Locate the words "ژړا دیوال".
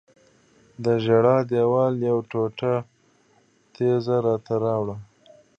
1.05-1.93